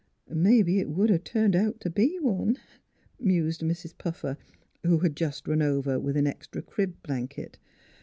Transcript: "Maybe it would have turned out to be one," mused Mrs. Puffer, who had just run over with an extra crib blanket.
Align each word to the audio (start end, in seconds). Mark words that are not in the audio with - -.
"Maybe 0.49 0.79
it 0.79 0.89
would 0.89 1.11
have 1.11 1.23
turned 1.23 1.55
out 1.55 1.79
to 1.81 1.91
be 1.91 2.17
one," 2.19 2.57
mused 3.19 3.61
Mrs. 3.61 3.95
Puffer, 3.95 4.35
who 4.83 4.97
had 4.97 5.15
just 5.15 5.47
run 5.47 5.61
over 5.61 5.99
with 5.99 6.17
an 6.17 6.25
extra 6.25 6.63
crib 6.63 6.95
blanket. 7.03 7.59